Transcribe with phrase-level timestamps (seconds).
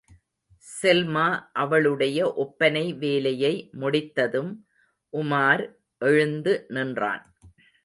[0.83, 1.25] செல்மா
[1.53, 3.69] அவளுடைய ஒப்பனை வேலையை
[3.71, 4.51] முடித்ததும்
[5.13, 5.63] உமார்
[5.99, 7.23] எழுந்து நின்றான்.